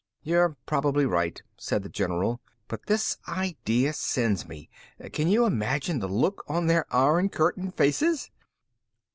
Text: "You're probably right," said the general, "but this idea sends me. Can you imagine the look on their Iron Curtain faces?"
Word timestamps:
"You're 0.23 0.57
probably 0.65 1.05
right," 1.05 1.39
said 1.57 1.83
the 1.83 1.87
general, 1.87 2.41
"but 2.67 2.87
this 2.87 3.19
idea 3.27 3.93
sends 3.93 4.47
me. 4.47 4.67
Can 5.13 5.27
you 5.27 5.45
imagine 5.45 5.99
the 5.99 6.07
look 6.09 6.43
on 6.47 6.65
their 6.65 6.87
Iron 6.91 7.29
Curtain 7.29 7.69
faces?" 7.69 8.31